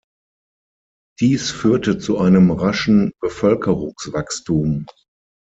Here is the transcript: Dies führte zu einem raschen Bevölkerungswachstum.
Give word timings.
Dies 1.19 1.51
führte 1.51 1.99
zu 1.99 2.17
einem 2.17 2.49
raschen 2.49 3.11
Bevölkerungswachstum. 3.21 4.87